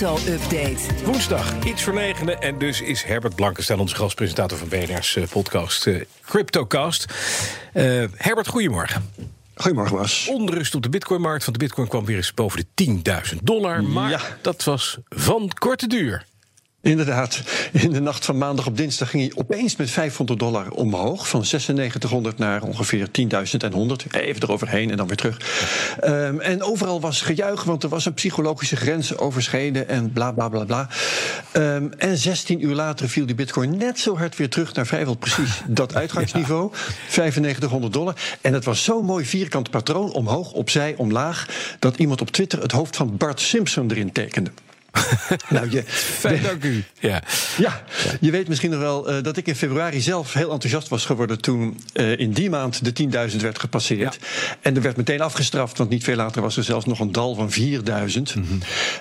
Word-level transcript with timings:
crypto-update. 0.00 1.04
Woensdag, 1.04 1.64
iets 1.64 1.82
voor 1.82 1.94
negenen. 1.94 2.40
En 2.40 2.58
dus 2.58 2.80
is 2.80 3.02
Herbert 3.02 3.34
Blankenstein 3.34 3.78
onze 3.78 3.94
gastpresentator 3.94 4.58
van 4.58 4.68
BNR's 4.68 5.16
eh, 5.16 5.22
podcast 5.30 5.86
eh, 5.86 6.00
CryptoCast. 6.24 7.04
Eh, 7.72 8.04
Herbert, 8.16 8.48
goedemorgen. 8.48 9.10
Goedemorgen, 9.54 9.96
Bas. 9.96 10.28
Onrust 10.30 10.74
op 10.74 10.82
de 10.82 10.88
bitcoinmarkt, 10.88 11.44
want 11.44 11.58
de 11.58 11.64
bitcoin 11.64 11.88
kwam 11.88 12.04
weer 12.04 12.16
eens 12.16 12.34
boven 12.34 12.64
de 12.74 12.84
10.000 13.32 13.36
dollar. 13.42 13.84
Maar 13.84 14.10
Ja. 14.10 14.20
dat 14.42 14.64
was 14.64 14.98
van 15.08 15.50
korte 15.58 15.86
duur. 15.86 16.24
Inderdaad, 16.82 17.42
in 17.72 17.90
de 17.90 18.00
nacht 18.00 18.24
van 18.24 18.38
maandag 18.38 18.66
op 18.66 18.76
dinsdag 18.76 19.10
ging 19.10 19.22
hij 19.22 19.32
opeens 19.34 19.76
met 19.76 19.90
500 19.90 20.38
dollar 20.38 20.70
omhoog. 20.70 21.28
Van 21.28 21.40
9600 21.40 22.38
naar 22.38 22.62
ongeveer 22.62 23.08
10.100. 23.10 24.10
Even 24.10 24.42
eroverheen 24.42 24.90
en 24.90 24.96
dan 24.96 25.06
weer 25.06 25.16
terug. 25.16 25.38
Ehm, 26.00 26.38
en 26.38 26.62
overal 26.62 27.00
was 27.00 27.20
gejuich, 27.22 27.64
want 27.64 27.82
er 27.82 27.88
was 27.88 28.04
een 28.04 28.14
psychologische 28.14 28.76
grens 28.76 29.16
overschreden 29.16 29.88
en 29.88 30.12
bla 30.12 30.32
bla 30.32 30.48
bla 30.48 30.64
bla. 30.64 30.88
Ehm, 31.52 31.88
en 31.98 32.18
16 32.18 32.64
uur 32.64 32.74
later 32.74 33.08
viel 33.08 33.26
die 33.26 33.34
bitcoin 33.34 33.76
net 33.76 33.98
zo 33.98 34.16
hard 34.16 34.36
weer 34.36 34.48
terug 34.48 34.74
naar 34.74 34.86
vrijwel 34.86 35.14
precies 35.14 35.60
dat 35.66 35.94
uitgangsniveau. 35.94 36.72
9500 37.16 37.92
dollar. 37.92 38.14
En 38.40 38.52
het 38.54 38.64
was 38.64 38.84
zo'n 38.84 39.04
mooi 39.04 39.24
vierkant 39.24 39.70
patroon, 39.70 40.12
omhoog, 40.12 40.52
opzij, 40.52 40.94
omlaag, 40.96 41.48
dat 41.78 41.96
iemand 41.96 42.20
op 42.20 42.30
Twitter 42.30 42.62
het 42.62 42.72
hoofd 42.72 42.96
van 42.96 43.16
Bart 43.16 43.40
Simpson 43.40 43.90
erin 43.90 44.12
tekende. 44.12 44.50
nou, 45.48 45.70
je, 45.70 45.82
Fijn, 45.86 46.42
dank 46.50 46.64
u. 46.64 46.84
Ja. 47.00 47.22
ja, 47.58 47.82
je 48.20 48.30
weet 48.30 48.48
misschien 48.48 48.70
nog 48.70 48.80
wel 48.80 49.10
eh, 49.10 49.22
dat 49.22 49.36
ik 49.36 49.46
in 49.46 49.56
februari 49.56 50.00
zelf 50.00 50.32
heel 50.32 50.52
enthousiast 50.52 50.88
was 50.88 51.04
geworden 51.04 51.40
toen 51.40 51.80
eh, 51.92 52.18
in 52.18 52.32
die 52.32 52.50
maand 52.50 52.96
de 52.96 53.28
10.000 53.30 53.36
werd 53.36 53.58
gepasseerd. 53.58 54.18
En 54.60 54.76
er 54.76 54.82
werd 54.82 54.96
meteen 54.96 55.20
afgestraft, 55.20 55.78
want 55.78 55.90
niet 55.90 56.04
veel 56.04 56.16
later 56.16 56.42
was 56.42 56.56
er 56.56 56.64
zelfs 56.64 56.86
nog 56.86 57.00
een 57.00 57.12
dal 57.12 57.34
van 57.34 57.50
4.000. 57.52 57.62
Mhm. 57.62 58.44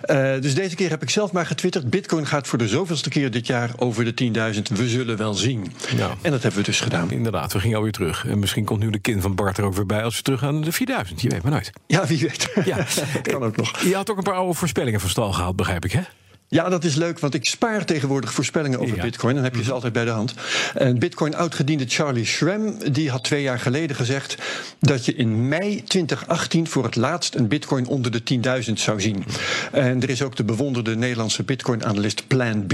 Eh, 0.01 0.41
dus 0.41 0.55
deze 0.55 0.75
keer 0.75 0.89
heb 0.89 1.01
ik 1.01 1.09
zelf 1.09 1.31
maar 1.31 1.45
getwitterd: 1.45 1.89
Bitcoin 1.89 2.27
gaat 2.27 2.47
voor 2.47 2.57
de 2.57 2.67
zoveelste 2.67 3.09
keer 3.09 3.31
dit 3.31 3.47
jaar 3.47 3.71
over 3.77 4.05
de 4.05 4.13
10.000. 4.53 4.61
We 4.77 4.87
zullen 4.87 5.17
wel 5.17 5.33
zien. 5.33 5.71
Ja. 5.95 6.15
En 6.21 6.31
dat 6.31 6.41
hebben 6.41 6.59
we 6.59 6.65
dus 6.65 6.81
gedaan. 6.81 7.11
Inderdaad, 7.11 7.53
we 7.53 7.59
gingen 7.59 7.77
alweer 7.77 7.91
terug. 7.91 8.25
En 8.27 8.39
misschien 8.39 8.65
komt 8.65 8.79
nu 8.79 8.89
de 8.89 8.99
kin 8.99 9.21
van 9.21 9.35
Bart 9.35 9.57
er 9.57 9.63
ook 9.63 9.75
weer 9.75 9.85
bij 9.85 10.03
als 10.03 10.17
we 10.17 10.21
terug 10.21 10.39
gaan 10.39 10.53
naar 10.53 10.63
de 10.63 10.71
4000. 10.71 11.21
Je 11.21 11.29
weet 11.29 11.41
maar 11.41 11.51
nooit. 11.51 11.71
Ja, 11.87 12.05
wie 12.07 12.19
weet. 12.19 12.49
Ja. 12.65 12.75
dat 12.75 13.21
kan 13.31 13.43
ook 13.43 13.57
nog. 13.57 13.79
Je 13.79 13.95
had 13.95 14.09
ook 14.09 14.17
een 14.17 14.23
paar 14.23 14.33
oude 14.33 14.53
voorspellingen 14.53 14.99
van 14.99 15.09
stal 15.09 15.31
gehaald, 15.31 15.55
begrijp 15.55 15.78
ik, 15.85 15.91
hè? 15.91 16.01
Ja, 16.51 16.69
dat 16.69 16.83
is 16.83 16.95
leuk, 16.95 17.19
want 17.19 17.33
ik 17.33 17.45
spaar 17.45 17.85
tegenwoordig 17.85 18.33
voorspellingen 18.33 18.79
over 18.79 18.95
Ja. 18.95 19.01
Bitcoin. 19.01 19.35
Dan 19.35 19.43
heb 19.43 19.55
je 19.55 19.63
ze 19.63 19.71
altijd 19.71 19.93
bij 19.93 20.05
de 20.05 20.11
hand. 20.11 20.33
En 20.73 20.99
Bitcoin 20.99 21.35
oudgediende 21.35 21.85
Charlie 21.87 22.25
Shrem, 22.25 22.77
die 22.91 23.09
had 23.09 23.23
twee 23.23 23.41
jaar 23.41 23.59
geleden 23.59 23.95
gezegd 23.95 24.35
dat 24.79 25.05
je 25.05 25.15
in 25.15 25.47
mei 25.47 25.83
2018 25.83 26.67
voor 26.67 26.83
het 26.83 26.95
laatst 26.95 27.35
een 27.35 27.47
Bitcoin 27.47 27.87
onder 27.87 28.11
de 28.11 28.21
10.000 28.67 28.73
zou 28.73 29.01
zien. 29.01 29.23
En 29.71 30.01
er 30.01 30.09
is 30.09 30.21
ook 30.21 30.35
de 30.35 30.43
bewonderde 30.43 30.95
Nederlandse 30.95 31.43
Bitcoin-analyst 31.43 32.27
Plan 32.27 32.67
B. 32.67 32.73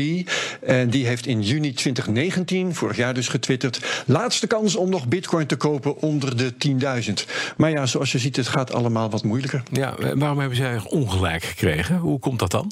En 0.61 0.89
die 0.89 1.05
heeft 1.05 1.25
in 1.25 1.41
juni 1.41 1.73
2019, 1.73 2.75
vorig 2.75 2.97
jaar 2.97 3.13
dus 3.13 3.27
getwitterd, 3.27 4.03
laatste 4.05 4.47
kans 4.47 4.75
om 4.75 4.89
nog 4.89 5.07
Bitcoin 5.07 5.47
te 5.47 5.55
kopen 5.55 6.01
onder 6.01 6.37
de 6.37 6.53
10.000. 6.67 7.13
Maar 7.57 7.69
ja, 7.69 7.85
zoals 7.85 8.11
je 8.11 8.19
ziet, 8.19 8.35
het 8.35 8.47
gaat 8.47 8.73
allemaal 8.73 9.09
wat 9.09 9.23
moeilijker. 9.23 9.63
Ja, 9.71 9.95
en 9.97 10.19
waarom 10.19 10.39
hebben 10.39 10.57
zij 10.57 10.79
ongelijk 10.89 11.43
gekregen? 11.43 11.97
Hoe 11.97 12.19
komt 12.19 12.39
dat 12.39 12.51
dan? 12.51 12.71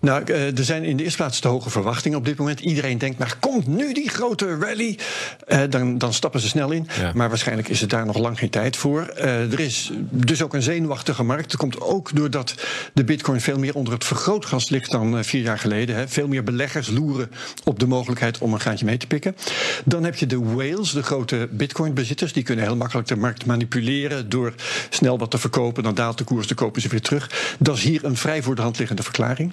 Nou, 0.00 0.24
eh, 0.24 0.58
er 0.58 0.64
zijn 0.64 0.84
in 0.84 0.96
de 0.96 1.02
eerste 1.02 1.18
plaats 1.18 1.40
te 1.40 1.48
hoge 1.48 1.70
verwachtingen 1.70 2.18
op 2.18 2.24
dit 2.24 2.36
moment. 2.36 2.60
Iedereen 2.60 2.98
denkt, 2.98 3.18
maar 3.18 3.36
komt 3.40 3.66
nu 3.66 3.92
die 3.92 4.08
grote 4.08 4.58
rally? 4.58 4.98
Eh, 5.46 5.60
dan, 5.68 5.98
dan 5.98 6.12
stappen 6.12 6.40
ze 6.40 6.48
snel 6.48 6.70
in. 6.70 6.86
Ja. 7.00 7.12
Maar 7.14 7.28
waarschijnlijk 7.28 7.68
is 7.68 7.80
het 7.80 7.90
daar 7.90 8.06
nog 8.06 8.18
lang 8.18 8.38
geen 8.38 8.50
tijd 8.50 8.76
voor. 8.76 9.02
Eh, 9.02 9.52
er 9.52 9.60
is 9.60 9.90
dus 10.10 10.42
ook 10.42 10.54
een 10.54 10.62
zenuwachtige 10.62 11.22
markt. 11.22 11.50
Dat 11.50 11.60
komt 11.60 11.80
ook 11.80 12.16
doordat 12.16 12.54
de 12.92 13.04
bitcoin 13.04 13.40
veel 13.40 13.58
meer 13.58 13.74
onder 13.74 13.92
het 13.92 14.04
vergrootglas 14.04 14.68
ligt 14.68 14.90
dan 14.90 15.24
vier 15.24 15.42
jaar 15.42 15.58
geleden. 15.58 15.96
Hè. 15.96 16.08
Veel 16.08 16.28
meer 16.28 16.44
beleggers 16.44 16.88
loeren 16.88 17.30
op 17.64 17.78
de 17.78 17.86
mogelijkheid 17.86 18.38
om 18.38 18.52
een 18.52 18.60
gaatje 18.60 18.84
mee 18.84 18.96
te 18.96 19.06
pikken. 19.06 19.36
Dan 19.84 20.04
heb 20.04 20.14
je 20.14 20.26
de 20.26 20.38
whales, 20.38 20.92
de 20.92 21.02
grote 21.02 21.48
bitcoin-bezitters. 21.50 22.32
Die 22.32 22.42
kunnen 22.42 22.64
heel 22.64 22.76
makkelijk 22.76 23.08
de 23.08 23.16
markt 23.16 23.46
manipuleren 23.46 24.28
door 24.28 24.54
snel 24.88 25.18
wat 25.18 25.30
te 25.30 25.38
verkopen. 25.38 25.82
Dan 25.82 25.94
daalt 25.94 26.18
de 26.18 26.24
koers, 26.24 26.46
dan 26.46 26.56
kopen 26.56 26.82
ze 26.82 26.88
weer 26.88 27.00
terug. 27.00 27.54
Dat 27.58 27.76
is 27.76 27.82
hier 27.82 28.04
een 28.04 28.16
vrij 28.16 28.42
voor 28.42 28.54
de 28.54 28.62
hand 28.62 28.78
liggende 28.78 29.02
verklaring. 29.02 29.52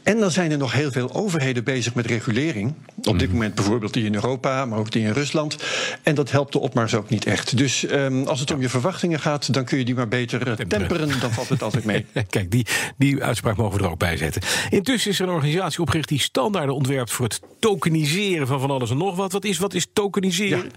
En 0.03 0.19
dan 0.19 0.31
zijn 0.31 0.51
er 0.51 0.57
nog 0.57 0.71
heel 0.71 0.91
veel 0.91 1.13
overheden 1.13 1.63
bezig 1.63 1.93
met 1.93 2.05
regulering. 2.05 2.73
Op 3.03 3.19
dit 3.19 3.31
moment 3.31 3.55
bijvoorbeeld 3.55 3.93
die 3.93 4.05
in 4.05 4.13
Europa, 4.13 4.65
maar 4.65 4.79
ook 4.79 4.91
die 4.91 5.03
in 5.03 5.11
Rusland. 5.11 5.57
En 6.03 6.15
dat 6.15 6.31
helpt 6.31 6.53
de 6.53 6.59
opmars 6.59 6.95
ook 6.95 7.09
niet 7.09 7.25
echt. 7.25 7.57
Dus 7.57 7.85
ehm, 7.85 8.23
als 8.23 8.39
het 8.39 8.51
om 8.51 8.61
je 8.61 8.69
verwachtingen 8.69 9.19
gaat, 9.19 9.53
dan 9.53 9.65
kun 9.65 9.77
je 9.77 9.85
die 9.85 9.95
maar 9.95 10.07
beter 10.07 10.47
eh, 10.47 10.53
temperen. 10.53 11.19
Dan 11.19 11.31
valt 11.31 11.49
het 11.49 11.63
altijd 11.63 11.85
mee. 11.85 12.05
Kijk, 12.29 12.51
die, 12.51 12.65
die 12.97 13.23
uitspraak 13.23 13.57
mogen 13.57 13.77
we 13.77 13.83
er 13.83 13.91
ook 13.91 13.99
bij 13.99 14.17
zetten. 14.17 14.41
Intussen 14.69 15.11
is 15.11 15.19
er 15.19 15.27
een 15.27 15.33
organisatie 15.33 15.81
opgericht 15.81 16.07
die 16.07 16.19
standaarden 16.19 16.75
ontwerpt 16.75 17.11
voor 17.11 17.25
het 17.25 17.39
tokeniseren 17.59 18.47
van 18.47 18.59
van 18.59 18.71
alles 18.71 18.89
en 18.89 18.97
nog 18.97 19.15
wat. 19.15 19.31
Wat 19.31 19.45
is, 19.45 19.57
wat 19.57 19.73
is 19.73 19.87
tokeniseren? 19.93 20.71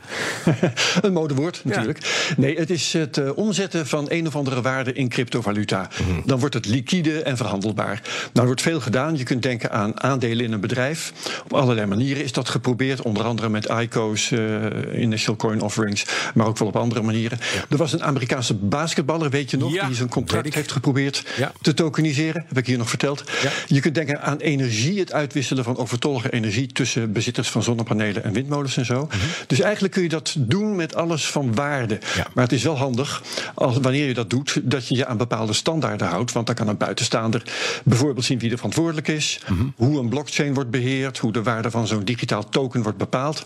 een 1.03 1.13
modewoord 1.13 1.61
natuurlijk. 1.65 2.33
Nee, 2.37 2.57
het 2.57 2.71
is 2.71 2.93
het 2.93 3.19
eh, 3.19 3.37
omzetten 3.37 3.87
van 3.87 4.07
een 4.09 4.27
of 4.27 4.37
andere 4.37 4.63
waarde 4.63 4.93
in 4.93 5.09
cryptovaluta. 5.09 5.89
Dan 6.25 6.39
wordt 6.39 6.55
het 6.55 6.67
liquide 6.67 7.23
en 7.23 7.37
verhandelbaar. 7.37 8.01
Nou, 8.05 8.31
er 8.33 8.45
wordt 8.45 8.63
veel 8.63 8.81
gedaan. 8.81 9.14
Je 9.17 9.25
kunt 9.25 9.43
denken 9.43 9.71
aan 9.71 10.01
aandelen 10.03 10.45
in 10.45 10.53
een 10.53 10.61
bedrijf. 10.61 11.13
Op 11.45 11.53
allerlei 11.53 11.87
manieren 11.87 12.25
is 12.25 12.33
dat 12.33 12.49
geprobeerd. 12.49 13.03
Onder 13.03 13.25
andere 13.25 13.49
met 13.49 13.69
ICO's, 13.81 14.31
eh, 14.31 15.01
Initial 15.03 15.37
Coin 15.37 15.61
Offerings. 15.61 16.05
Maar 16.35 16.47
ook 16.47 16.59
wel 16.59 16.69
op 16.69 16.77
andere 16.77 17.03
manieren. 17.03 17.39
Er 17.69 17.77
was 17.77 17.93
een 17.93 18.03
Amerikaanse 18.03 18.55
basketballer, 18.55 19.31
weet 19.31 19.51
je 19.51 19.57
nog? 19.57 19.73
Ja, 19.75 19.87
die 19.87 19.97
zijn 19.97 20.09
contract 20.09 20.55
heeft 20.55 20.73
geprobeerd 20.73 21.25
Ja. 21.37 21.53
te 21.61 21.75
tokeniseren. 21.75 22.45
Heb 22.49 22.59
ik 22.59 22.67
hier 22.67 22.79
nog 22.79 22.89
verteld. 22.89 23.25
Je 23.67 23.81
kunt 23.81 23.95
denken 23.95 24.23
aan 24.23 24.39
energie, 24.39 24.99
het 25.01 25.13
uitwisselen 25.13 25.65
van 25.65 25.77
overtollige 25.77 26.31
energie 26.33 26.67
tussen 26.67 27.13
bezitters 27.13 27.49
van 27.49 27.63
zonnepanelen 27.63 28.25
en 28.25 28.33
windmolens 28.33 28.77
en 28.77 28.85
zo. 28.85 29.09
Dus 29.47 29.61
eigenlijk 29.61 29.95
kun 29.95 30.03
je 30.03 30.09
dat 30.09 30.35
doen 30.39 30.77
met 30.77 30.95
alles 30.95 31.27
van 31.27 31.55
waarde. 31.55 31.95
Mhm. 32.01 32.29
Maar 32.35 32.45
het 32.45 32.53
is 32.53 32.63
wel 32.63 32.77
handig 32.77 33.23
als, 33.55 33.77
wanneer 33.77 34.07
je 34.07 34.15
dat 34.15 34.31
doet, 34.31 34.61
dat 34.63 34.89
je 34.89 34.97
je 34.97 35.07
aan 35.07 35.17
bepaalde 35.17 35.53
standaarden 35.53 36.07
houdt. 36.07 36.33
Want 36.33 36.47
dan 36.47 36.55
kan 36.55 36.69
een 36.69 36.77
buitenstaander 36.77 37.43
bijvoorbeeld 37.85 38.25
zien 38.25 38.39
wie 38.39 38.51
er 38.51 38.57
verantwoordelijk 38.57 39.04
is, 39.09 39.41
hoe 39.77 39.99
een 39.99 40.09
blockchain 40.09 40.55
wordt 40.55 40.71
beheerd, 40.71 41.19
hoe 41.19 41.33
de 41.33 41.43
waarde 41.43 41.71
van 41.71 41.87
zo'n 41.87 42.05
digitaal 42.05 42.49
token 42.49 42.83
wordt 42.83 42.99
bepaald. 42.99 43.45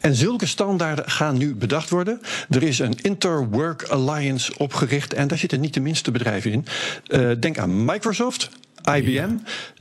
En 0.00 0.14
zulke 0.14 0.46
standaarden 0.46 1.10
gaan 1.10 1.38
nu 1.38 1.54
bedacht 1.54 1.90
worden. 1.90 2.20
Er 2.50 2.62
is 2.62 2.78
een 2.78 2.98
Interwork 3.02 3.82
Alliance 3.82 4.52
opgericht 4.58 5.14
en 5.14 5.28
daar 5.28 5.38
zitten 5.38 5.60
niet 5.60 5.74
de 5.74 5.80
minste 5.80 6.10
bedrijven 6.10 6.52
in. 6.52 6.66
Eh, 7.06 7.30
denk 7.40 7.58
aan 7.58 7.84
Microsoft. 7.84 8.50
IBM, 8.84 9.30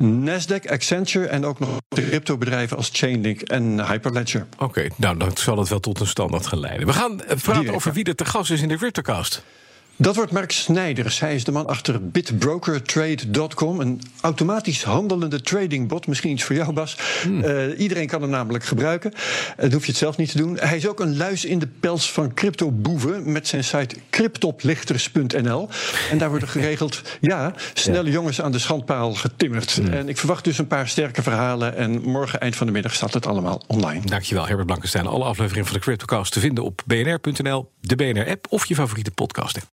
Nasdaq, 0.03 0.69
Accenture 0.69 1.28
en 1.28 1.46
ook 1.46 1.59
nog 1.59 1.69
de 1.88 2.07
cryptobedrijven 2.07 2.78
als 2.78 2.90
Chainlink 2.94 3.41
en 3.41 3.88
Hyperledger. 3.88 4.47
Oké, 4.57 4.88
nou 4.96 5.18
dan 5.18 5.31
zal 5.38 5.57
het 5.57 5.69
wel 5.69 5.80
tot 5.80 6.00
een 6.00 6.07
standaard 6.07 6.47
gaan 6.47 6.59
leiden. 6.59 6.88
We 6.88 6.94
gaan 6.94 7.24
eh, 7.24 7.38
praten 7.38 7.74
over 7.74 7.94
wie 7.94 8.03
er 8.03 8.16
te 8.16 8.25
gast 8.25 8.51
is 8.51 8.62
in 8.62 8.68
de 8.68 8.78
Cryptocast. 8.78 9.44
Dat 10.02 10.16
wordt 10.16 10.32
Mark 10.32 10.52
Snijders. 10.52 11.20
Hij 11.20 11.36
is 11.36 11.44
de 11.44 11.52
man 11.52 11.68
achter 11.68 12.10
bitbrokertrade.com. 12.10 13.80
Een 13.80 14.02
automatisch 14.22 14.84
handelende 14.84 15.42
tradingbot. 15.42 16.08
Misschien 16.08 16.32
iets 16.32 16.44
voor 16.44 16.56
jou, 16.56 16.74
Bas. 16.74 16.98
Eh, 17.44 17.80
iedereen 17.80 18.08
kan 18.08 18.22
hem 18.22 18.30
namelijk 18.30 18.64
gebruiken. 18.64 19.14
Dat 19.58 19.72
hoef 19.72 19.82
je 19.82 19.92
het 19.92 20.00
zelf 20.00 20.18
niet 20.18 20.32
te 20.32 20.38
doen. 20.38 20.58
Hij 20.60 20.78
is 20.78 20.88
ook 20.88 21.00
een 21.00 21.18
luis 21.18 21.46
in 21.46 21.60
de 21.60 21.68
pels 21.68 22.12
van 22.12 22.34
cryptoboeven... 22.34 23.32
met 23.32 23.48
zijn 23.48 23.64
site 23.64 23.96
cryptoplichters.nl. 24.10 25.70
En 26.12 26.18
daar 26.18 26.30
worden 26.30 26.48
geregeld, 26.58 27.02
ja, 27.22 27.54
snelle 27.74 28.12
jongens 28.12 28.42
aan 28.42 28.52
de 28.52 28.60
schandpaal 28.60 29.14
getimmerd. 29.14 29.81
En 29.92 30.10
ik 30.10 30.18
verwacht 30.18 30.44
dus 30.44 30.58
een 30.58 30.68
paar 30.68 30.88
sterke 30.88 31.22
verhalen. 31.22 31.76
En 31.76 32.02
morgen, 32.02 32.40
eind 32.40 32.56
van 32.56 32.68
de 32.68 32.74
middag, 32.74 32.94
staat 32.94 33.14
het 33.14 33.26
allemaal 33.26 33.64
online. 33.68 34.06
Dankjewel, 34.06 34.46
Herbert 34.46 34.68
Blankenstein. 34.68 35.08
Alle 35.08 35.24
afleveringen 35.24 35.66
van 35.66 35.76
de 35.76 35.81
Cryptocast 35.81 36.34
te 36.34 36.40
vinden 36.40 36.64
op 36.64 36.81
bnr.nl, 36.86 37.72
de 37.81 37.96
BNR-app 37.96 38.46
of 38.50 38.66
je 38.66 38.76
favoriete 38.76 39.12
podcast. 39.12 39.68